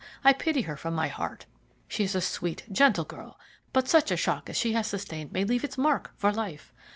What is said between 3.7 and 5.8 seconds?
but such a shock as she has sustained may leave its